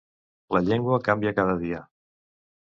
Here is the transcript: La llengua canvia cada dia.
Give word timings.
La 0.55 0.61
llengua 0.69 0.99
canvia 1.09 1.35
cada 1.41 1.59
dia. 1.61 1.83